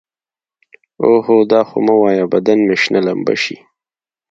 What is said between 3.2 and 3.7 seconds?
شي.